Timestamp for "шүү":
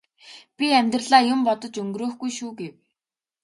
2.37-2.51